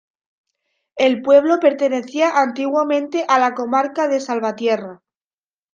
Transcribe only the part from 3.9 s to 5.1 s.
de Salvatierra.